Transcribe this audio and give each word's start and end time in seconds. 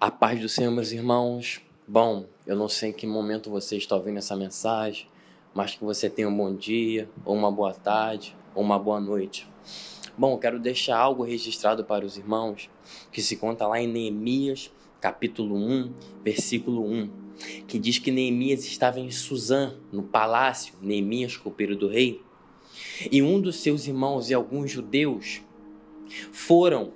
A 0.00 0.12
paz 0.12 0.40
do 0.40 0.48
Senhor, 0.48 0.70
meus 0.70 0.92
irmãos. 0.92 1.60
Bom, 1.84 2.26
eu 2.46 2.54
não 2.54 2.68
sei 2.68 2.90
em 2.90 2.92
que 2.92 3.04
momento 3.04 3.50
você 3.50 3.76
está 3.76 3.96
ouvindo 3.96 4.18
essa 4.18 4.36
mensagem, 4.36 5.08
mas 5.52 5.74
que 5.74 5.82
você 5.82 6.08
tenha 6.08 6.28
um 6.28 6.36
bom 6.36 6.54
dia, 6.54 7.10
ou 7.24 7.34
uma 7.34 7.50
boa 7.50 7.74
tarde, 7.74 8.36
ou 8.54 8.62
uma 8.62 8.78
boa 8.78 9.00
noite. 9.00 9.50
Bom, 10.16 10.34
eu 10.34 10.38
quero 10.38 10.60
deixar 10.60 10.96
algo 10.96 11.24
registrado 11.24 11.84
para 11.84 12.06
os 12.06 12.16
irmãos, 12.16 12.70
que 13.10 13.20
se 13.20 13.34
conta 13.34 13.66
lá 13.66 13.80
em 13.80 13.88
Neemias, 13.88 14.70
capítulo 15.00 15.56
1, 15.56 15.92
versículo 16.22 16.88
1, 16.88 17.10
que 17.66 17.76
diz 17.76 17.98
que 17.98 18.12
Neemias 18.12 18.64
estava 18.66 19.00
em 19.00 19.10
Suzã, 19.10 19.74
no 19.90 20.04
palácio, 20.04 20.74
Neemias, 20.80 21.36
copeiro 21.36 21.74
do 21.74 21.88
rei, 21.88 22.22
e 23.10 23.20
um 23.20 23.40
dos 23.40 23.56
seus 23.56 23.88
irmãos 23.88 24.30
e 24.30 24.34
alguns 24.34 24.70
judeus 24.70 25.42
foram 26.30 26.92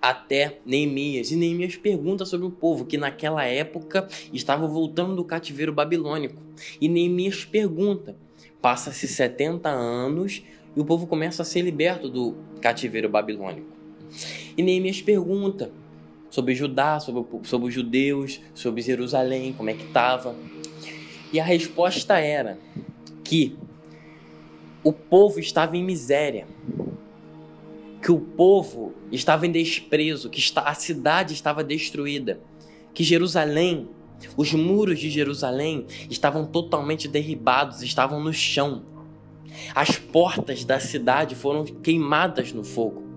até 0.00 0.58
Neemias. 0.64 1.30
E 1.30 1.36
Neemias 1.36 1.76
pergunta 1.76 2.24
sobre 2.24 2.46
o 2.46 2.50
povo 2.50 2.84
que 2.84 2.96
naquela 2.96 3.44
época 3.44 4.08
estava 4.32 4.66
voltando 4.66 5.16
do 5.16 5.24
cativeiro 5.24 5.72
babilônico. 5.72 6.40
E 6.80 6.88
Neemias 6.88 7.44
pergunta: 7.44 8.16
passa-se 8.60 9.06
70 9.06 9.68
anos 9.68 10.42
e 10.76 10.80
o 10.80 10.84
povo 10.84 11.06
começa 11.06 11.42
a 11.42 11.44
ser 11.44 11.62
liberto 11.62 12.08
do 12.08 12.36
cativeiro 12.60 13.08
babilônico. 13.08 13.68
E 14.56 14.62
Neemias 14.62 15.00
pergunta 15.00 15.70
sobre 16.30 16.54
Judá, 16.54 17.00
sobre, 17.00 17.24
sobre 17.44 17.68
os 17.68 17.74
judeus, 17.74 18.40
sobre 18.54 18.82
Jerusalém, 18.82 19.52
como 19.52 19.70
é 19.70 19.74
que 19.74 19.84
estava. 19.84 20.34
E 21.32 21.38
a 21.38 21.44
resposta 21.44 22.18
era 22.18 22.58
que 23.22 23.56
o 24.82 24.92
povo 24.92 25.38
estava 25.38 25.76
em 25.76 25.84
miséria 25.84 26.46
que 28.00 28.10
o 28.10 28.18
povo 28.18 28.94
estava 29.12 29.46
em 29.46 29.52
desprezo, 29.52 30.30
que 30.30 30.42
a 30.56 30.74
cidade 30.74 31.34
estava 31.34 31.62
destruída, 31.62 32.40
que 32.94 33.04
Jerusalém, 33.04 33.88
os 34.36 34.52
muros 34.52 34.98
de 34.98 35.10
Jerusalém 35.10 35.86
estavam 36.08 36.46
totalmente 36.46 37.06
derribados, 37.06 37.82
estavam 37.82 38.22
no 38.22 38.32
chão. 38.32 38.84
As 39.74 39.96
portas 39.96 40.64
da 40.64 40.80
cidade 40.80 41.34
foram 41.34 41.64
queimadas 41.64 42.52
no 42.52 42.64
fogo. 42.64 43.10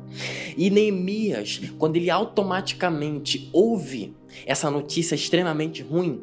E 0.57 0.69
Neemias, 0.69 1.61
quando 1.77 1.95
ele 1.95 2.09
automaticamente 2.09 3.49
ouve 3.51 4.15
essa 4.45 4.69
notícia 4.69 5.15
extremamente 5.15 5.81
ruim, 5.81 6.21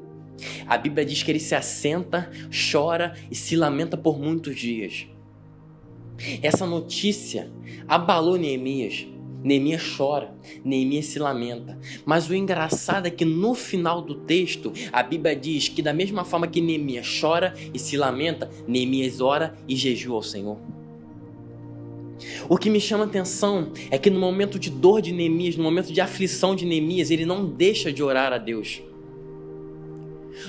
a 0.66 0.78
Bíblia 0.78 1.04
diz 1.04 1.22
que 1.22 1.30
ele 1.30 1.40
se 1.40 1.54
assenta, 1.54 2.30
chora 2.70 3.14
e 3.30 3.34
se 3.34 3.56
lamenta 3.56 3.96
por 3.96 4.18
muitos 4.18 4.56
dias. 4.56 5.06
Essa 6.42 6.66
notícia 6.66 7.50
abalou 7.88 8.36
Neemias. 8.36 9.06
Neemias 9.42 9.82
chora, 9.96 10.34
Neemias 10.62 11.06
se 11.06 11.18
lamenta. 11.18 11.78
Mas 12.04 12.28
o 12.28 12.34
engraçado 12.34 13.06
é 13.06 13.10
que 13.10 13.24
no 13.24 13.54
final 13.54 14.02
do 14.02 14.14
texto, 14.14 14.72
a 14.92 15.02
Bíblia 15.02 15.34
diz 15.34 15.68
que 15.68 15.80
da 15.80 15.94
mesma 15.94 16.24
forma 16.24 16.46
que 16.46 16.60
Neemias 16.60 17.06
chora 17.20 17.54
e 17.72 17.78
se 17.78 17.96
lamenta, 17.96 18.50
Neemias 18.68 19.20
ora 19.20 19.56
e 19.66 19.74
jejua 19.74 20.16
ao 20.16 20.22
Senhor. 20.22 20.58
O 22.50 22.58
que 22.58 22.68
me 22.68 22.80
chama 22.80 23.04
atenção 23.04 23.72
é 23.90 23.96
que 23.96 24.10
no 24.10 24.20
momento 24.20 24.58
de 24.58 24.68
dor 24.68 25.00
de 25.00 25.12
Neemias, 25.12 25.56
no 25.56 25.62
momento 25.62 25.90
de 25.90 26.02
aflição 26.02 26.54
de 26.54 26.66
Neemias, 26.66 27.10
ele 27.10 27.24
não 27.24 27.46
deixa 27.46 27.90
de 27.90 28.02
orar 28.02 28.32
a 28.32 28.38
Deus. 28.38 28.82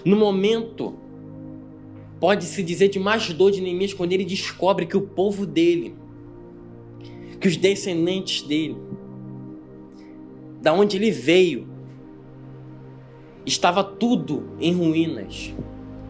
No 0.03 0.17
momento 0.17 0.95
pode-se 2.21 2.61
dizer 2.61 2.89
de 2.89 2.99
mais 2.99 3.33
dor 3.33 3.51
de 3.51 3.59
Neemias 3.59 3.95
quando 3.95 4.13
ele 4.13 4.23
descobre 4.23 4.85
que 4.85 4.95
o 4.95 5.01
povo 5.01 5.43
dele, 5.43 5.95
que 7.39 7.47
os 7.47 7.57
descendentes 7.57 8.43
dele, 8.43 8.77
da 10.61 10.71
onde 10.71 10.97
ele 10.97 11.09
veio, 11.09 11.67
estava 13.43 13.83
tudo 13.83 14.51
em 14.59 14.71
ruínas, 14.71 15.51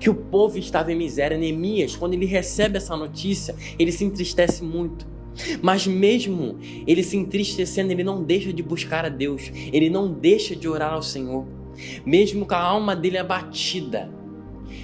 que 0.01 0.09
o 0.09 0.13
povo 0.13 0.59
estava 0.59 0.91
em 0.91 0.97
miséria. 0.97 1.37
Neemias, 1.37 1.95
quando 1.95 2.13
ele 2.13 2.25
recebe 2.25 2.75
essa 2.75 2.97
notícia, 2.97 3.55
ele 3.79 3.93
se 3.93 4.03
entristece 4.03 4.61
muito. 4.61 5.07
Mas 5.61 5.87
mesmo 5.87 6.57
ele 6.85 7.03
se 7.03 7.15
entristecendo, 7.15 7.93
ele 7.93 8.03
não 8.03 8.21
deixa 8.21 8.51
de 8.51 8.61
buscar 8.61 9.05
a 9.05 9.09
Deus, 9.09 9.49
ele 9.71 9.89
não 9.89 10.11
deixa 10.11 10.57
de 10.57 10.67
orar 10.67 10.91
ao 10.91 11.01
Senhor. 11.01 11.45
Mesmo 12.05 12.45
com 12.45 12.53
a 12.53 12.59
alma 12.59 12.97
dele 12.97 13.17
abatida, 13.17 14.11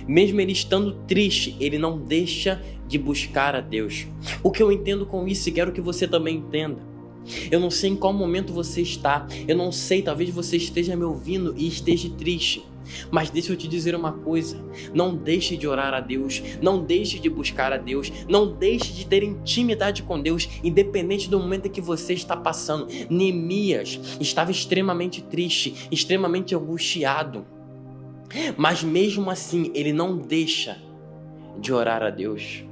mesmo 0.07 0.39
ele 0.41 0.51
estando 0.51 0.93
triste, 1.07 1.55
ele 1.59 1.77
não 1.77 1.97
deixa 1.97 2.61
de 2.87 2.97
buscar 2.97 3.55
a 3.55 3.61
Deus. 3.61 4.07
O 4.41 4.51
que 4.51 4.63
eu 4.63 4.71
entendo 4.71 5.05
com 5.05 5.27
isso 5.27 5.49
e 5.49 5.51
quero 5.51 5.71
que 5.71 5.81
você 5.81 6.07
também 6.07 6.37
entenda. 6.37 6.81
Eu 7.51 7.59
não 7.59 7.69
sei 7.69 7.91
em 7.91 7.95
qual 7.95 8.13
momento 8.13 8.53
você 8.53 8.81
está. 8.81 9.27
Eu 9.47 9.57
não 9.57 9.71
sei, 9.71 10.01
talvez 10.01 10.29
você 10.29 10.57
esteja 10.57 10.95
me 10.95 11.03
ouvindo 11.03 11.53
e 11.57 11.67
esteja 11.67 12.09
triste. 12.09 12.63
Mas 13.11 13.29
deixa 13.29 13.51
eu 13.51 13.57
te 13.57 13.67
dizer 13.67 13.95
uma 13.95 14.13
coisa: 14.13 14.63
não 14.93 15.15
deixe 15.15 15.57
de 15.57 15.67
orar 15.67 15.93
a 15.93 15.99
Deus, 15.99 16.41
não 16.61 16.83
deixe 16.83 17.19
de 17.19 17.29
buscar 17.29 17.73
a 17.73 17.77
Deus, 17.77 18.11
não 18.29 18.53
deixe 18.53 18.93
de 18.93 19.05
ter 19.05 19.23
intimidade 19.23 20.03
com 20.03 20.21
Deus, 20.21 20.47
independente 20.63 21.29
do 21.29 21.39
momento 21.39 21.69
que 21.69 21.81
você 21.81 22.13
está 22.13 22.35
passando. 22.35 22.87
Neemias 23.09 23.99
estava 24.19 24.51
extremamente 24.51 25.21
triste, 25.21 25.87
extremamente 25.91 26.55
angustiado. 26.55 27.45
Mas 28.57 28.83
mesmo 28.83 29.29
assim, 29.29 29.71
ele 29.73 29.93
não 29.93 30.17
deixa 30.17 30.77
de 31.59 31.73
orar 31.73 32.03
a 32.03 32.09
Deus. 32.09 32.63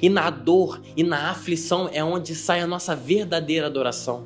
E 0.00 0.08
na 0.08 0.30
dor 0.30 0.80
e 0.96 1.02
na 1.02 1.30
aflição 1.30 1.88
é 1.92 2.02
onde 2.02 2.34
sai 2.34 2.60
a 2.60 2.66
nossa 2.66 2.94
verdadeira 2.94 3.66
adoração. 3.66 4.24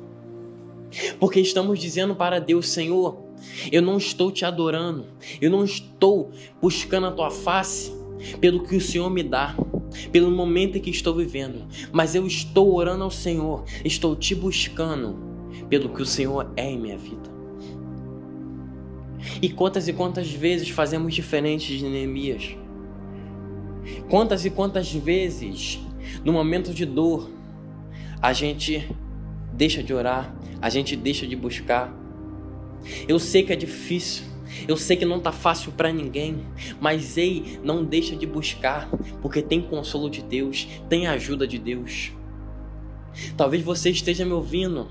Porque 1.19 1.39
estamos 1.39 1.79
dizendo 1.79 2.15
para 2.15 2.39
Deus, 2.39 2.69
Senhor, 2.69 3.17
eu 3.71 3.81
não 3.81 3.97
estou 3.97 4.31
te 4.31 4.45
adorando, 4.45 5.05
eu 5.39 5.49
não 5.49 5.63
estou 5.63 6.31
buscando 6.61 7.07
a 7.07 7.11
tua 7.11 7.31
face 7.31 7.91
pelo 8.39 8.63
que 8.63 8.75
o 8.75 8.81
Senhor 8.81 9.09
me 9.09 9.23
dá, 9.23 9.55
pelo 10.11 10.29
momento 10.29 10.77
em 10.77 10.81
que 10.81 10.89
estou 10.89 11.15
vivendo, 11.15 11.67
mas 11.91 12.13
eu 12.13 12.27
estou 12.27 12.75
orando 12.75 13.03
ao 13.03 13.11
Senhor, 13.11 13.63
estou 13.83 14.15
te 14.15 14.35
buscando 14.35 15.17
pelo 15.69 15.89
que 15.89 16.01
o 16.01 16.05
Senhor 16.05 16.51
é 16.55 16.69
em 16.69 16.77
minha 16.77 16.97
vida. 16.97 17.30
E 19.41 19.49
quantas 19.49 19.87
e 19.87 19.93
quantas 19.93 20.31
vezes 20.31 20.69
fazemos 20.69 21.15
diferente 21.15 21.75
de 21.75 21.83
Neemias? 21.83 22.55
Quantas 24.07 24.45
e 24.45 24.51
quantas 24.51 24.93
vezes, 24.93 25.79
no 26.23 26.31
momento 26.31 26.71
de 26.73 26.85
dor, 26.85 27.27
a 28.21 28.33
gente 28.33 28.87
deixa 29.51 29.81
de 29.81 29.93
orar, 29.93 30.35
a 30.61 30.69
gente 30.69 30.95
deixa 30.95 31.25
de 31.25 31.35
buscar. 31.35 31.91
Eu 33.07 33.17
sei 33.17 33.41
que 33.41 33.51
é 33.51 33.55
difícil, 33.55 34.25
eu 34.67 34.77
sei 34.77 34.95
que 34.95 35.05
não 35.05 35.19
tá 35.19 35.31
fácil 35.31 35.71
para 35.71 35.91
ninguém, 35.91 36.45
mas 36.79 37.17
ei, 37.17 37.59
não 37.63 37.83
deixa 37.83 38.15
de 38.15 38.27
buscar, 38.27 38.87
porque 39.23 39.41
tem 39.41 39.59
consolo 39.59 40.07
de 40.07 40.21
Deus, 40.21 40.67
tem 40.87 41.07
ajuda 41.07 41.47
de 41.47 41.57
Deus. 41.57 42.11
Talvez 43.35 43.63
você 43.63 43.89
esteja 43.89 44.23
me 44.23 44.33
ouvindo 44.33 44.87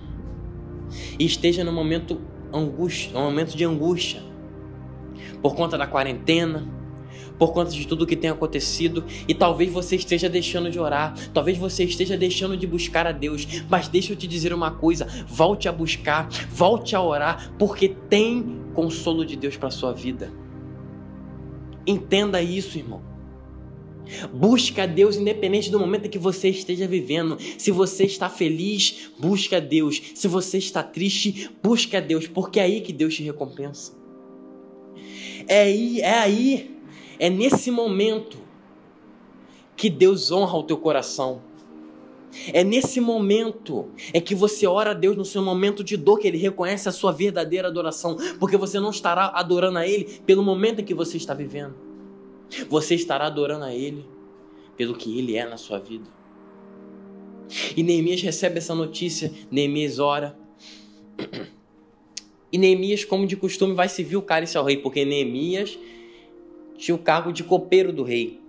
e 1.16 1.25
esteja 1.25 1.62
no 1.62 1.72
momento 1.72 2.21
angústia, 2.53 3.16
um 3.16 3.22
momento 3.22 3.56
de 3.56 3.65
angústia, 3.65 4.29
por 5.43 5.55
conta 5.55 5.77
da 5.78 5.87
quarentena, 5.87 6.67
por 7.39 7.55
conta 7.55 7.71
de 7.71 7.87
tudo 7.87 8.06
que 8.06 8.17
tem 8.17 8.28
acontecido, 8.28 9.03
e 9.27 9.33
talvez 9.33 9.73
você 9.73 9.97
esteja 9.97 10.28
deixando 10.28 10.71
de 10.71 10.78
orar, 10.78 11.15
talvez 11.33 11.56
você 11.56 11.84
esteja 11.84 12.17
deixando 12.17 12.55
de 12.55 12.67
buscar 12.67 13.06
a 13.06 13.12
Deus, 13.12 13.47
mas 13.69 13.89
deixa 13.89 14.12
eu 14.12 14.17
te 14.17 14.27
dizer 14.27 14.53
uma 14.53 14.71
coisa: 14.71 15.06
volte 15.27 15.69
a 15.69 15.73
buscar, 15.73 16.28
volte 16.51 16.95
a 16.95 17.03
orar, 17.03 17.53
porque 17.59 17.89
tem 18.11 18.61
consolo 18.75 19.25
de 19.25 19.37
Deus 19.37 19.56
para 19.56 19.71
sua 19.71 19.93
vida. 19.93 20.31
Entenda 21.87 22.43
isso, 22.43 22.77
irmão. 22.77 23.09
Busca 24.33 24.83
a 24.83 24.87
Deus 24.87 25.17
independente 25.17 25.71
do 25.71 25.78
momento 25.78 26.09
que 26.09 26.19
você 26.19 26.49
esteja 26.49 26.87
vivendo. 26.87 27.39
Se 27.57 27.71
você 27.71 28.05
está 28.05 28.28
feliz, 28.28 29.11
busca 29.19 29.57
a 29.59 29.61
Deus. 29.61 30.01
Se 30.15 30.28
você 30.28 30.59
está 30.59 30.83
triste, 30.83 31.51
busca 31.62 31.99
a 31.99 32.01
Deus, 32.01 32.27
porque 32.27 32.61
é 32.61 32.65
aí 32.65 32.81
que 32.81 32.93
Deus 32.93 33.15
te 33.15 33.22
recompensa. 33.22 33.99
É 35.50 35.62
aí, 35.62 36.00
é 36.00 36.14
aí, 36.14 36.80
é 37.18 37.28
nesse 37.28 37.72
momento 37.72 38.38
que 39.76 39.91
Deus 39.91 40.30
honra 40.30 40.56
o 40.56 40.62
teu 40.62 40.76
coração. 40.76 41.42
É 42.52 42.62
nesse 42.62 43.00
momento 43.00 43.88
é 44.12 44.20
que 44.20 44.32
você 44.32 44.64
ora 44.64 44.92
a 44.92 44.94
Deus 44.94 45.16
no 45.16 45.24
seu 45.24 45.42
momento 45.42 45.82
de 45.82 45.97
dor 45.97 46.20
que 46.20 46.28
ele 46.28 46.38
reconhece 46.38 46.88
a 46.88 46.92
sua 46.92 47.10
verdadeira 47.10 47.66
adoração, 47.66 48.16
porque 48.38 48.56
você 48.56 48.78
não 48.78 48.91
estará 48.91 49.32
adorando 49.34 49.78
a 49.78 49.88
ele 49.88 50.20
pelo 50.24 50.41
momento 50.41 50.82
em 50.82 50.84
que 50.84 50.94
você 50.94 51.16
está 51.16 51.34
vivendo. 51.34 51.74
Você 52.68 52.94
estará 52.94 53.26
adorando 53.26 53.64
a 53.64 53.74
ele 53.74 54.06
pelo 54.76 54.94
que 54.94 55.18
ele 55.18 55.34
é 55.34 55.48
na 55.48 55.56
sua 55.56 55.80
vida. 55.80 56.08
E 57.76 57.82
Neemias 57.82 58.22
recebe 58.22 58.58
essa 58.58 58.72
notícia, 58.72 59.32
Neemias 59.50 59.98
ora. 59.98 60.38
E 62.52 62.58
Neemias, 62.58 63.04
como 63.04 63.26
de 63.26 63.36
costume, 63.36 63.74
vai 63.74 63.88
servir 63.88 64.16
o 64.16 64.22
cálice 64.22 64.56
ao 64.56 64.64
rei, 64.64 64.76
porque 64.76 65.04
Neemias 65.04 65.78
tinha 66.76 66.94
o 66.94 66.98
cargo 66.98 67.32
de 67.32 67.44
copeiro 67.44 67.92
do 67.92 68.02
rei. 68.02 68.41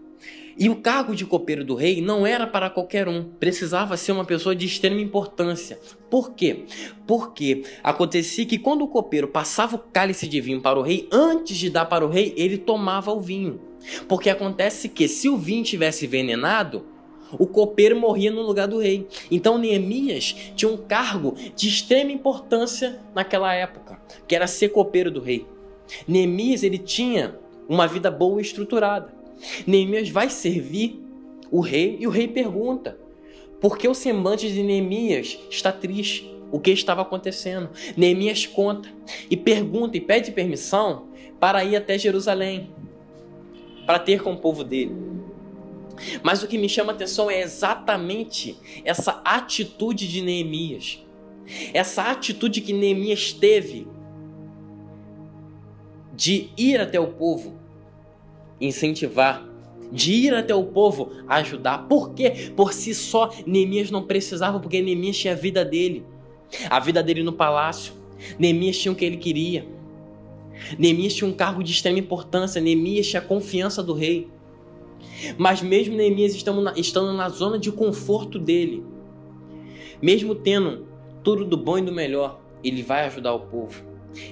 E 0.57 0.69
o 0.69 0.75
cargo 0.75 1.15
de 1.15 1.25
copeiro 1.25 1.63
do 1.63 1.75
rei 1.75 2.01
não 2.01 2.25
era 2.27 2.45
para 2.45 2.69
qualquer 2.69 3.07
um, 3.07 3.23
precisava 3.23 3.95
ser 3.95 4.11
uma 4.11 4.25
pessoa 4.25 4.55
de 4.55 4.65
extrema 4.65 4.99
importância. 4.99 5.79
Por 6.09 6.33
quê? 6.33 6.65
Porque 7.07 7.63
acontecia 7.83 8.45
que 8.45 8.59
quando 8.59 8.83
o 8.83 8.87
copeiro 8.87 9.27
passava 9.27 9.75
o 9.75 9.79
cálice 9.79 10.27
de 10.27 10.41
vinho 10.41 10.61
para 10.61 10.77
o 10.77 10.81
rei, 10.81 11.07
antes 11.11 11.57
de 11.57 11.69
dar 11.69 11.85
para 11.85 12.05
o 12.05 12.09
rei, 12.09 12.33
ele 12.35 12.57
tomava 12.57 13.11
o 13.11 13.19
vinho. 13.19 13.61
Porque 14.07 14.29
acontece 14.29 14.89
que 14.89 15.07
se 15.07 15.29
o 15.29 15.37
vinho 15.37 15.63
tivesse 15.63 16.05
envenenado, 16.05 16.85
o 17.37 17.45
copeiro 17.45 17.99
morria 17.99 18.31
no 18.31 18.41
lugar 18.41 18.67
do 18.67 18.79
rei. 18.79 19.07
Então 19.29 19.57
Neemias 19.57 20.35
tinha 20.55 20.71
um 20.71 20.77
cargo 20.77 21.35
de 21.55 21.67
extrema 21.67 22.11
importância 22.11 22.99
naquela 23.13 23.53
época, 23.53 23.99
que 24.27 24.35
era 24.35 24.47
ser 24.47 24.69
copeiro 24.69 25.11
do 25.11 25.21
rei. 25.21 25.45
Neemias 26.07 26.63
ele 26.63 26.77
tinha 26.77 27.35
uma 27.67 27.87
vida 27.87 28.09
boa 28.09 28.39
e 28.39 28.43
estruturada. 28.43 29.13
Neemias 29.65 30.09
vai 30.09 30.29
servir 30.29 31.01
o 31.49 31.59
rei 31.59 31.97
e 31.99 32.07
o 32.07 32.09
rei 32.09 32.27
pergunta: 32.27 32.97
por 33.59 33.77
que 33.77 33.87
o 33.87 33.93
semblante 33.93 34.51
de 34.51 34.63
Neemias 34.63 35.37
está 35.49 35.71
triste? 35.71 36.29
O 36.51 36.59
que 36.59 36.71
estava 36.71 37.01
acontecendo? 37.01 37.69
Neemias 37.95 38.45
conta 38.45 38.89
e 39.29 39.37
pergunta 39.37 39.95
e 39.95 40.01
pede 40.01 40.31
permissão 40.31 41.07
para 41.39 41.63
ir 41.63 41.75
até 41.75 41.97
Jerusalém, 41.97 42.69
para 43.85 43.99
ter 43.99 44.21
com 44.21 44.33
o 44.33 44.37
povo 44.37 44.63
dele. 44.63 45.20
Mas 46.23 46.43
o 46.43 46.47
que 46.47 46.57
me 46.57 46.69
chama 46.69 46.91
a 46.91 46.95
atenção 46.95 47.29
é 47.29 47.41
exatamente 47.41 48.57
essa 48.83 49.21
atitude 49.23 50.07
de 50.07 50.21
Neemias. 50.21 51.03
Essa 51.73 52.03
atitude 52.03 52.61
que 52.61 52.73
Neemias 52.73 53.33
teve 53.33 53.87
de 56.13 56.49
ir 56.57 56.79
até 56.79 56.99
o 56.99 57.07
povo 57.07 57.59
incentivar, 58.59 59.43
de 59.91 60.13
ir 60.13 60.33
até 60.33 60.53
o 60.53 60.63
povo 60.63 61.11
ajudar. 61.27 61.87
Por 61.87 62.13
quê? 62.13 62.51
Por 62.55 62.73
si 62.73 62.93
só, 62.93 63.33
Neemias 63.45 63.89
não 63.89 64.03
precisava, 64.03 64.59
porque 64.59 64.81
Neemias 64.81 65.17
tinha 65.17 65.33
a 65.33 65.35
vida 65.35 65.65
dele, 65.65 66.05
a 66.69 66.79
vida 66.79 67.01
dele 67.01 67.23
no 67.23 67.33
palácio. 67.33 67.93
Neemias 68.37 68.77
tinha 68.77 68.91
o 68.91 68.95
que 68.95 69.03
ele 69.03 69.17
queria. 69.17 69.65
Neemias 70.77 71.15
tinha 71.15 71.27
um 71.27 71.33
cargo 71.33 71.63
de 71.63 71.71
extrema 71.71 71.99
importância. 71.99 72.61
Neemias 72.61 73.07
tinha 73.07 73.21
a 73.21 73.25
confiança 73.25 73.81
do 73.81 73.93
rei. 73.93 74.29
Mas 75.37 75.61
mesmo 75.61 75.95
Neemias 75.95 76.33
estando 76.33 76.61
na, 76.61 76.73
estando 76.77 77.13
na 77.13 77.29
zona 77.29 77.57
de 77.57 77.71
conforto 77.71 78.39
dele, 78.39 78.83
mesmo 80.01 80.35
tendo 80.35 80.87
tudo 81.23 81.45
do 81.45 81.57
bom 81.57 81.77
e 81.77 81.81
do 81.81 81.91
melhor, 81.91 82.41
ele 82.63 82.81
vai 82.81 83.05
ajudar 83.05 83.33
o 83.33 83.41
povo. 83.41 83.83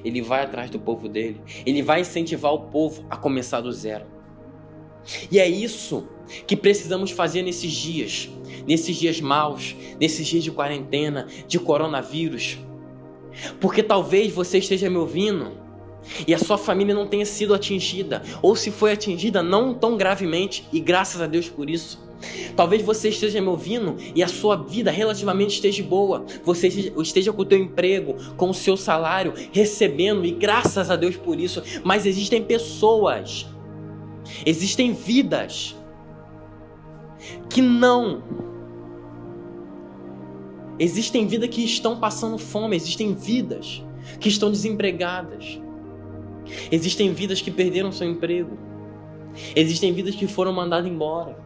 Ele 0.03 0.21
vai 0.21 0.43
atrás 0.43 0.69
do 0.69 0.79
povo 0.79 1.07
dele. 1.07 1.41
Ele 1.65 1.81
vai 1.81 2.01
incentivar 2.01 2.53
o 2.53 2.61
povo 2.67 3.05
a 3.09 3.15
começar 3.15 3.61
do 3.61 3.71
zero. 3.71 4.05
E 5.31 5.39
é 5.39 5.47
isso 5.47 6.07
que 6.45 6.55
precisamos 6.55 7.11
fazer 7.11 7.41
nesses 7.41 7.71
dias, 7.71 8.29
nesses 8.67 8.95
dias 8.95 9.19
maus, 9.21 9.75
nesses 9.99 10.27
dias 10.27 10.43
de 10.43 10.51
quarentena, 10.51 11.27
de 11.47 11.59
coronavírus. 11.59 12.59
Porque 13.59 13.81
talvez 13.81 14.33
você 14.33 14.57
esteja 14.57 14.89
me 14.89 14.97
ouvindo 14.97 15.51
e 16.27 16.33
a 16.33 16.39
sua 16.39 16.57
família 16.57 16.93
não 16.93 17.07
tenha 17.07 17.25
sido 17.25 17.53
atingida, 17.53 18.23
ou 18.41 18.55
se 18.55 18.71
foi 18.71 18.91
atingida, 18.91 19.43
não 19.43 19.73
tão 19.73 19.97
gravemente, 19.97 20.67
e 20.71 20.79
graças 20.79 21.21
a 21.21 21.27
Deus 21.27 21.47
por 21.49 21.69
isso. 21.69 22.07
Talvez 22.55 22.81
você 22.81 23.07
esteja 23.09 23.39
me 23.39 23.47
ouvindo 23.47 23.95
e 24.13 24.21
a 24.21 24.27
sua 24.27 24.57
vida 24.57 24.91
relativamente 24.91 25.55
esteja 25.55 25.81
boa. 25.81 26.25
Você 26.43 26.67
esteja 26.67 27.31
com 27.31 27.43
o 27.43 27.45
teu 27.45 27.57
emprego, 27.57 28.17
com 28.35 28.49
o 28.49 28.53
seu 28.53 28.75
salário, 28.75 29.33
recebendo 29.53 30.25
e 30.25 30.31
graças 30.31 30.91
a 30.91 30.97
Deus 30.97 31.15
por 31.15 31.39
isso. 31.39 31.63
Mas 31.81 32.05
existem 32.05 32.43
pessoas 32.43 33.47
Existem 34.45 34.93
vidas 34.93 35.75
que 37.49 37.61
não. 37.61 38.23
Existem 40.77 41.27
vidas 41.27 41.49
que 41.49 41.63
estão 41.63 41.99
passando 41.99 42.37
fome, 42.37 42.75
existem 42.75 43.13
vidas 43.13 43.83
que 44.19 44.29
estão 44.29 44.49
desempregadas. 44.49 45.59
Existem 46.71 47.13
vidas 47.13 47.41
que 47.41 47.51
perderam 47.51 47.91
seu 47.91 48.09
emprego. 48.09 48.57
Existem 49.55 49.93
vidas 49.93 50.15
que 50.15 50.27
foram 50.27 50.53
mandadas 50.53 50.89
embora. 50.89 51.37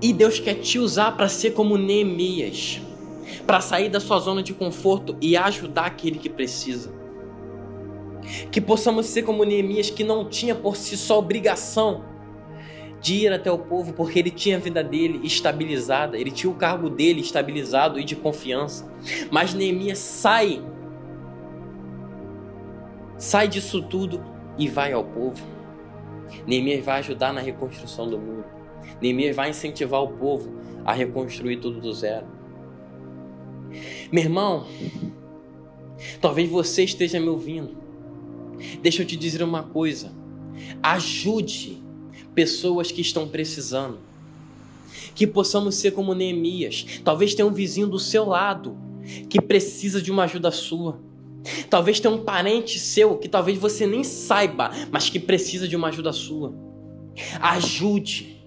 E 0.00 0.12
Deus 0.12 0.38
quer 0.38 0.54
te 0.54 0.78
usar 0.78 1.12
para 1.12 1.28
ser 1.28 1.52
como 1.52 1.78
Neemias, 1.78 2.80
para 3.46 3.60
sair 3.60 3.88
da 3.88 4.00
sua 4.00 4.18
zona 4.18 4.42
de 4.42 4.52
conforto 4.52 5.16
e 5.20 5.36
ajudar 5.36 5.86
aquele 5.86 6.18
que 6.18 6.28
precisa. 6.28 6.92
Que 8.50 8.60
possamos 8.60 9.06
ser 9.06 9.22
como 9.22 9.44
Neemias, 9.44 9.90
que 9.90 10.04
não 10.04 10.28
tinha 10.28 10.54
por 10.54 10.76
si 10.76 10.96
só 10.96 11.18
obrigação 11.18 12.04
de 13.00 13.16
ir 13.16 13.32
até 13.32 13.50
o 13.50 13.58
povo, 13.58 13.92
porque 13.92 14.18
ele 14.18 14.30
tinha 14.30 14.56
a 14.56 14.60
vida 14.60 14.82
dele 14.82 15.20
estabilizada, 15.24 16.18
ele 16.18 16.30
tinha 16.30 16.50
o 16.50 16.54
cargo 16.54 16.88
dele 16.88 17.20
estabilizado 17.20 18.00
e 18.00 18.04
de 18.04 18.16
confiança. 18.16 18.90
Mas 19.30 19.52
Neemias 19.52 19.98
sai, 19.98 20.62
sai 23.18 23.48
disso 23.48 23.82
tudo 23.82 24.22
e 24.58 24.68
vai 24.68 24.92
ao 24.92 25.04
povo. 25.04 25.44
Neemias 26.46 26.84
vai 26.84 26.98
ajudar 26.98 27.32
na 27.32 27.40
reconstrução 27.40 28.08
do 28.08 28.18
muro. 28.18 28.44
Neemias 29.00 29.34
vai 29.34 29.50
incentivar 29.50 30.02
o 30.02 30.08
povo 30.08 30.52
a 30.84 30.92
reconstruir 30.92 31.58
tudo 31.58 31.80
do 31.80 31.92
zero. 31.92 32.26
Meu 34.12 34.22
irmão, 34.22 34.66
talvez 36.20 36.48
você 36.48 36.84
esteja 36.84 37.18
me 37.18 37.28
ouvindo 37.28 37.84
Deixa 38.80 39.02
eu 39.02 39.06
te 39.06 39.16
dizer 39.16 39.42
uma 39.42 39.62
coisa. 39.62 40.12
Ajude 40.82 41.82
pessoas 42.34 42.90
que 42.90 43.00
estão 43.00 43.28
precisando. 43.28 43.98
Que 45.14 45.26
possamos 45.26 45.76
ser 45.76 45.92
como 45.92 46.14
Neemias. 46.14 47.00
Talvez 47.04 47.34
tenha 47.34 47.46
um 47.46 47.52
vizinho 47.52 47.86
do 47.86 47.98
seu 47.98 48.24
lado 48.24 48.76
que 49.28 49.40
precisa 49.40 50.00
de 50.00 50.10
uma 50.10 50.24
ajuda 50.24 50.50
sua. 50.50 51.00
Talvez 51.68 52.00
tenha 52.00 52.14
um 52.14 52.24
parente 52.24 52.78
seu 52.78 53.16
que 53.18 53.28
talvez 53.28 53.58
você 53.58 53.86
nem 53.86 54.02
saiba, 54.02 54.70
mas 54.90 55.10
que 55.10 55.20
precisa 55.20 55.68
de 55.68 55.76
uma 55.76 55.88
ajuda 55.88 56.12
sua. 56.12 56.54
Ajude. 57.40 58.42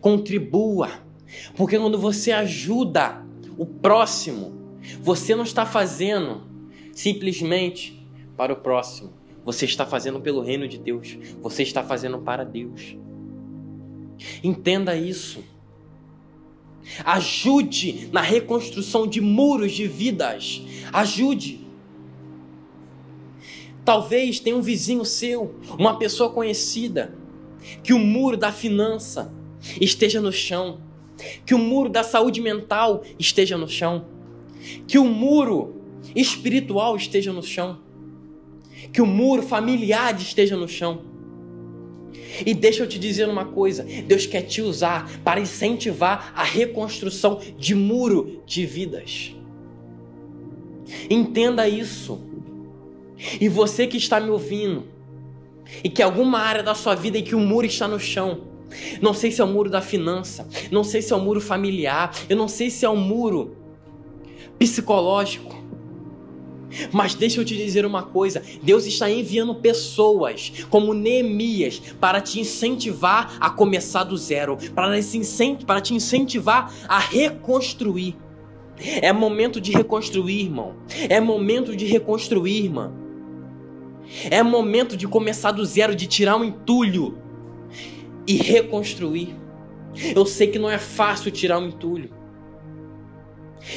Contribua. 0.00 0.90
Porque 1.56 1.78
quando 1.78 1.98
você 1.98 2.30
ajuda 2.30 3.24
o 3.58 3.66
próximo, 3.66 4.54
você 5.00 5.34
não 5.34 5.44
está 5.44 5.66
fazendo 5.66 6.42
simplesmente 6.92 8.06
para 8.36 8.52
o 8.52 8.56
próximo. 8.56 9.12
Você 9.44 9.64
está 9.64 9.84
fazendo 9.84 10.20
pelo 10.20 10.40
reino 10.40 10.68
de 10.68 10.78
Deus. 10.78 11.16
Você 11.42 11.62
está 11.62 11.82
fazendo 11.82 12.18
para 12.18 12.44
Deus. 12.44 12.96
Entenda 14.42 14.96
isso. 14.96 15.44
Ajude 17.04 18.08
na 18.12 18.20
reconstrução 18.20 19.06
de 19.06 19.20
muros 19.20 19.72
de 19.72 19.86
vidas. 19.86 20.62
Ajude. 20.92 21.65
Talvez 23.86 24.38
tenha 24.38 24.56
um 24.56 24.60
vizinho 24.60 25.04
seu, 25.06 25.54
uma 25.78 25.98
pessoa 25.98 26.28
conhecida, 26.28 27.14
que 27.82 27.94
o 27.94 27.98
muro 27.98 28.36
da 28.36 28.52
finança 28.52 29.32
esteja 29.80 30.20
no 30.20 30.30
chão, 30.30 30.78
que 31.46 31.54
o 31.54 31.58
muro 31.58 31.88
da 31.88 32.02
saúde 32.02 32.42
mental 32.42 33.02
esteja 33.18 33.56
no 33.56 33.66
chão, 33.66 34.04
que 34.86 34.98
o 34.98 35.06
muro 35.06 35.80
espiritual 36.14 36.94
esteja 36.96 37.32
no 37.32 37.42
chão 37.42 37.78
que 38.92 39.00
o 39.00 39.06
muro 39.06 39.42
familiar 39.42 40.16
esteja 40.18 40.56
no 40.56 40.68
chão. 40.68 41.02
E 42.44 42.52
deixa 42.52 42.82
eu 42.82 42.88
te 42.88 42.98
dizer 42.98 43.28
uma 43.28 43.46
coisa: 43.46 43.82
Deus 43.82 44.26
quer 44.26 44.42
te 44.42 44.60
usar 44.60 45.20
para 45.22 45.40
incentivar 45.40 46.32
a 46.34 46.44
reconstrução 46.44 47.40
de 47.58 47.74
muro 47.74 48.42
de 48.46 48.66
vidas. 48.66 49.34
Entenda 51.10 51.68
isso. 51.68 52.20
E 53.40 53.48
você 53.48 53.86
que 53.86 53.96
está 53.96 54.20
me 54.20 54.30
ouvindo, 54.30 54.84
e 55.82 55.88
que 55.88 56.02
alguma 56.02 56.38
área 56.38 56.62
da 56.62 56.74
sua 56.74 56.94
vida 56.94 57.18
em 57.18 57.24
que 57.24 57.34
o 57.34 57.40
muro 57.40 57.66
está 57.66 57.88
no 57.88 57.98
chão, 57.98 58.42
não 59.00 59.14
sei 59.14 59.30
se 59.30 59.40
é 59.40 59.44
o 59.44 59.48
muro 59.48 59.70
da 59.70 59.80
finança, 59.80 60.48
não 60.70 60.84
sei 60.84 61.00
se 61.00 61.12
é 61.12 61.16
o 61.16 61.20
muro 61.20 61.40
familiar, 61.40 62.12
eu 62.28 62.36
não 62.36 62.48
sei 62.48 62.70
se 62.70 62.84
é 62.84 62.88
o 62.88 62.96
muro 62.96 63.56
psicológico, 64.58 65.56
mas 66.92 67.14
deixa 67.14 67.40
eu 67.40 67.44
te 67.44 67.56
dizer 67.56 67.86
uma 67.86 68.02
coisa: 68.02 68.42
Deus 68.62 68.86
está 68.86 69.08
enviando 69.08 69.54
pessoas 69.54 70.52
como 70.68 70.92
Neemias 70.92 71.80
para 72.00 72.20
te 72.20 72.40
incentivar 72.40 73.36
a 73.40 73.48
começar 73.50 74.04
do 74.04 74.16
zero, 74.16 74.58
para 74.74 75.80
te 75.80 75.94
incentivar 75.94 76.72
a 76.88 76.98
reconstruir. 76.98 78.16
É 78.78 79.10
momento 79.10 79.58
de 79.58 79.72
reconstruir, 79.72 80.42
irmão. 80.42 80.76
É 81.08 81.18
momento 81.18 81.74
de 81.74 81.86
reconstruir, 81.86 82.64
irmã. 82.64 83.05
É 84.30 84.42
momento 84.42 84.96
de 84.96 85.06
começar 85.06 85.52
do 85.52 85.64
zero, 85.64 85.94
de 85.94 86.06
tirar 86.06 86.36
um 86.36 86.44
entulho 86.44 87.18
e 88.26 88.36
reconstruir. 88.36 89.34
Eu 90.14 90.26
sei 90.26 90.48
que 90.48 90.58
não 90.58 90.70
é 90.70 90.78
fácil 90.78 91.30
tirar 91.30 91.58
um 91.58 91.68
entulho. 91.68 92.10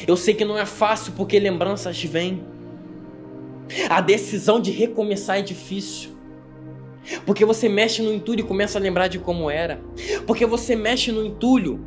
Eu 0.07 0.15
sei 0.17 0.33
que 0.33 0.45
não 0.45 0.57
é 0.57 0.65
fácil 0.65 1.13
porque 1.13 1.39
lembranças 1.39 2.01
vêm. 2.03 2.43
A 3.89 4.01
decisão 4.01 4.59
de 4.59 4.71
recomeçar 4.71 5.39
é 5.39 5.41
difícil. 5.41 6.11
Porque 7.25 7.45
você 7.45 7.69
mexe 7.69 8.01
no 8.01 8.13
entulho 8.13 8.41
e 8.41 8.43
começa 8.43 8.77
a 8.77 8.81
lembrar 8.81 9.07
de 9.07 9.19
como 9.19 9.49
era. 9.49 9.81
Porque 10.27 10.45
você 10.45 10.75
mexe 10.75 11.11
no 11.11 11.25
entulho 11.25 11.79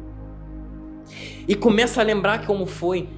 e 1.46 1.54
começa 1.54 2.00
a 2.00 2.04
lembrar 2.04 2.46
como 2.46 2.66
foi. 2.66 3.08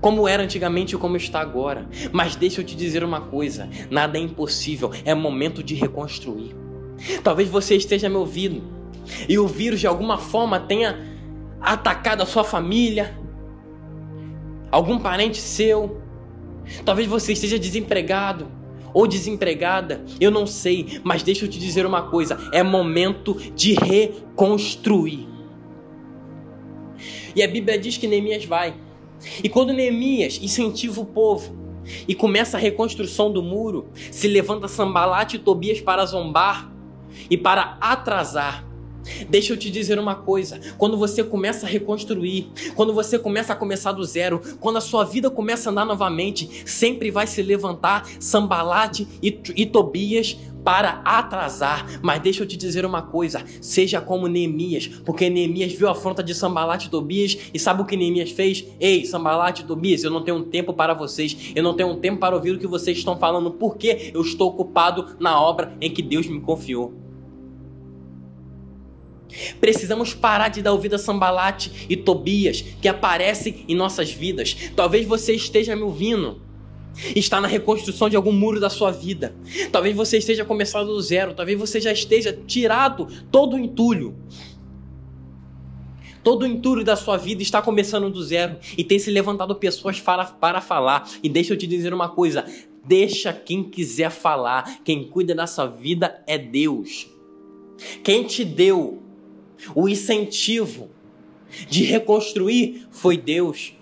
Como 0.00 0.26
era 0.28 0.42
antigamente 0.42 0.94
e 0.94 0.98
como 0.98 1.16
está 1.16 1.40
agora. 1.40 1.88
Mas 2.12 2.36
deixa 2.36 2.60
eu 2.60 2.64
te 2.64 2.76
dizer 2.76 3.04
uma 3.04 3.20
coisa: 3.20 3.68
nada 3.90 4.18
é 4.18 4.20
impossível, 4.20 4.90
é 5.04 5.14
momento 5.14 5.62
de 5.62 5.74
reconstruir. 5.74 6.54
Talvez 7.22 7.48
você 7.48 7.76
esteja 7.76 8.08
me 8.08 8.16
ouvindo 8.16 8.62
e 9.28 9.38
o 9.38 9.46
vírus 9.46 9.80
de 9.80 9.86
alguma 9.86 10.18
forma 10.18 10.58
tenha 10.58 10.98
atacado 11.60 12.22
a 12.22 12.26
sua 12.26 12.44
família, 12.44 13.16
algum 14.70 14.98
parente 14.98 15.38
seu. 15.38 16.00
Talvez 16.84 17.06
você 17.06 17.32
esteja 17.32 17.58
desempregado 17.58 18.48
ou 18.92 19.06
desempregada, 19.06 20.04
eu 20.20 20.30
não 20.30 20.46
sei, 20.46 21.00
mas 21.04 21.22
deixa 21.22 21.44
eu 21.44 21.48
te 21.48 21.58
dizer 21.58 21.86
uma 21.86 22.02
coisa: 22.02 22.38
é 22.52 22.62
momento 22.62 23.34
de 23.54 23.74
reconstruir. 23.74 25.28
E 27.34 27.42
a 27.42 27.48
Bíblia 27.48 27.78
diz 27.78 27.98
que 27.98 28.06
Neemias 28.06 28.44
vai. 28.44 28.74
E 29.42 29.48
quando 29.48 29.72
Neemias 29.72 30.38
incentiva 30.42 31.00
o 31.00 31.06
povo 31.06 31.56
e 32.06 32.14
começa 32.14 32.56
a 32.56 32.60
reconstrução 32.60 33.32
do 33.32 33.42
muro, 33.42 33.88
se 34.10 34.26
levanta 34.26 34.68
Sambalate 34.68 35.36
e 35.36 35.38
Tobias 35.38 35.80
para 35.80 36.04
zombar 36.04 36.70
e 37.30 37.36
para 37.36 37.78
atrasar. 37.80 38.66
Deixa 39.28 39.52
eu 39.52 39.56
te 39.56 39.70
dizer 39.70 39.98
uma 39.98 40.14
coisa: 40.14 40.60
quando 40.76 40.96
você 40.96 41.22
começa 41.22 41.66
a 41.66 41.68
reconstruir, 41.68 42.50
quando 42.74 42.92
você 42.92 43.18
começa 43.18 43.52
a 43.52 43.56
começar 43.56 43.92
do 43.92 44.04
zero, 44.04 44.40
quando 44.60 44.76
a 44.76 44.80
sua 44.80 45.04
vida 45.04 45.30
começa 45.30 45.68
a 45.68 45.72
andar 45.72 45.84
novamente, 45.84 46.64
sempre 46.66 47.10
vai 47.10 47.26
se 47.26 47.42
levantar 47.42 48.06
Sambalate 48.18 49.06
e, 49.22 49.40
e 49.54 49.66
Tobias 49.66 50.36
para 50.66 51.00
atrasar. 51.04 51.86
Mas 52.02 52.20
deixa 52.20 52.42
eu 52.42 52.46
te 52.46 52.56
dizer 52.56 52.84
uma 52.84 53.00
coisa: 53.00 53.44
seja 53.60 54.00
como 54.00 54.26
Neemias, 54.26 54.88
porque 55.04 55.30
Neemias 55.30 55.72
viu 55.72 55.86
a 55.86 55.92
afronta 55.92 56.24
de 56.24 56.34
Sambalate 56.34 56.88
e 56.88 56.90
Tobias 56.90 57.38
e 57.54 57.58
sabe 57.60 57.82
o 57.82 57.84
que 57.84 57.96
Neemias 57.96 58.32
fez? 58.32 58.64
Ei, 58.80 59.04
Sambalate 59.04 59.62
e 59.62 59.64
Tobias, 59.64 60.02
eu 60.02 60.10
não 60.10 60.24
tenho 60.24 60.42
tempo 60.42 60.74
para 60.74 60.92
vocês, 60.92 61.52
eu 61.54 61.62
não 61.62 61.74
tenho 61.74 61.94
tempo 61.94 62.18
para 62.18 62.34
ouvir 62.34 62.50
o 62.50 62.58
que 62.58 62.66
vocês 62.66 62.98
estão 62.98 63.16
falando, 63.16 63.52
porque 63.52 64.10
eu 64.12 64.20
estou 64.22 64.48
ocupado 64.48 65.14
na 65.20 65.40
obra 65.40 65.76
em 65.80 65.88
que 65.88 66.02
Deus 66.02 66.26
me 66.26 66.40
confiou. 66.40 67.06
Precisamos 69.60 70.14
parar 70.14 70.48
de 70.48 70.62
dar 70.62 70.72
ouvido 70.72 70.94
a 70.94 70.98
Sambalate 70.98 71.86
e 71.88 71.96
Tobias 71.96 72.62
que 72.80 72.88
aparecem 72.88 73.64
em 73.68 73.74
nossas 73.74 74.10
vidas. 74.10 74.56
Talvez 74.74 75.06
você 75.06 75.32
esteja 75.32 75.76
me 75.76 75.82
ouvindo. 75.82 76.45
Está 77.14 77.40
na 77.40 77.48
reconstrução 77.48 78.08
de 78.08 78.16
algum 78.16 78.32
muro 78.32 78.58
da 78.58 78.70
sua 78.70 78.90
vida. 78.90 79.34
Talvez 79.70 79.94
você 79.94 80.18
esteja 80.18 80.44
começando 80.44 80.88
do 80.88 81.00
zero. 81.00 81.34
Talvez 81.34 81.58
você 81.58 81.80
já 81.80 81.92
esteja 81.92 82.32
tirado 82.46 83.08
todo 83.30 83.56
o 83.56 83.58
entulho. 83.58 84.16
Todo 86.22 86.42
o 86.42 86.46
entulho 86.46 86.82
da 86.82 86.96
sua 86.96 87.16
vida 87.16 87.42
está 87.42 87.62
começando 87.62 88.10
do 88.10 88.22
zero. 88.22 88.56
E 88.76 88.82
tem 88.82 88.98
se 88.98 89.10
levantado 89.10 89.54
pessoas 89.54 90.00
para, 90.00 90.24
para 90.24 90.60
falar. 90.60 91.08
E 91.22 91.28
deixa 91.28 91.52
eu 91.52 91.56
te 91.56 91.66
dizer 91.66 91.92
uma 91.92 92.08
coisa: 92.08 92.44
deixa 92.84 93.32
quem 93.32 93.62
quiser 93.62 94.10
falar. 94.10 94.80
Quem 94.82 95.04
cuida 95.04 95.34
da 95.34 95.46
sua 95.46 95.66
vida 95.66 96.22
é 96.26 96.38
Deus. 96.38 97.06
Quem 98.02 98.24
te 98.24 98.44
deu 98.44 99.02
o 99.74 99.88
incentivo 99.88 100.90
de 101.68 101.84
reconstruir 101.84 102.86
foi 102.90 103.16
Deus. 103.16 103.74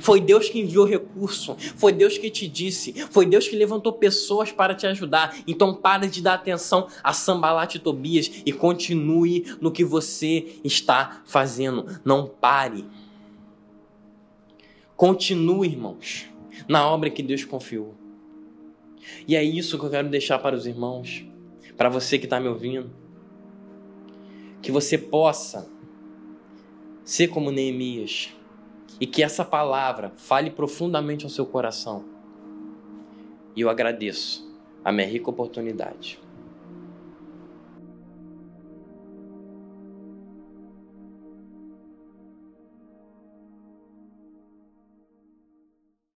Foi 0.00 0.20
Deus 0.20 0.48
que 0.48 0.60
enviou 0.60 0.84
recurso, 0.84 1.56
foi 1.76 1.92
Deus 1.92 2.18
que 2.18 2.30
te 2.30 2.48
disse, 2.48 2.92
foi 3.10 3.26
Deus 3.26 3.46
que 3.46 3.56
levantou 3.56 3.92
pessoas 3.92 4.50
para 4.50 4.74
te 4.74 4.86
ajudar. 4.86 5.36
Então 5.46 5.74
pare 5.74 6.08
de 6.08 6.22
dar 6.22 6.34
atenção 6.34 6.88
a 7.02 7.12
Sambalat 7.12 7.74
e 7.74 7.78
Tobias 7.78 8.30
e 8.44 8.52
continue 8.52 9.44
no 9.60 9.70
que 9.70 9.84
você 9.84 10.58
está 10.64 11.22
fazendo. 11.26 12.00
Não 12.04 12.26
pare. 12.26 12.84
Continue, 14.96 15.68
irmãos, 15.68 16.26
na 16.68 16.88
obra 16.88 17.10
que 17.10 17.22
Deus 17.22 17.44
confiou. 17.44 17.94
E 19.28 19.36
é 19.36 19.42
isso 19.42 19.78
que 19.78 19.84
eu 19.84 19.90
quero 19.90 20.08
deixar 20.08 20.38
para 20.38 20.56
os 20.56 20.66
irmãos, 20.66 21.24
para 21.76 21.88
você 21.88 22.18
que 22.18 22.24
está 22.24 22.40
me 22.40 22.48
ouvindo 22.48 23.04
que 24.64 24.72
você 24.72 24.96
possa 24.96 25.70
ser 27.04 27.28
como 27.28 27.50
Neemias 27.50 28.30
e 29.00 29.06
que 29.06 29.22
essa 29.22 29.44
palavra 29.44 30.12
fale 30.16 30.50
profundamente 30.50 31.24
ao 31.24 31.30
seu 31.30 31.46
coração. 31.46 32.04
E 33.56 33.60
eu 33.60 33.68
agradeço 33.68 34.44
a 34.84 34.92
minha 34.92 35.06
rica 35.06 35.30
oportunidade. 35.30 36.23